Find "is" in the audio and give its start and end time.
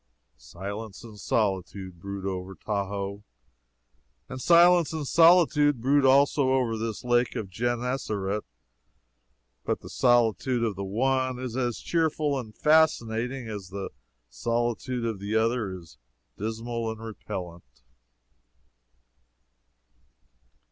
11.37-11.55, 15.71-15.99